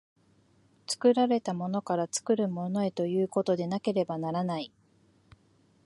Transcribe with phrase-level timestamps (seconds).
[0.87, 4.73] 作られたものから作るものへということでなければならない。